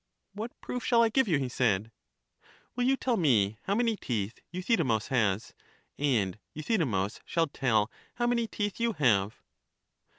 [0.33, 1.37] What proof shall I give you?
[1.37, 1.91] he said.
[2.75, 5.53] Will you tell me how many teeth Euthydemus has?
[5.99, 9.43] and Euthydemus shall tell how many teeth you have.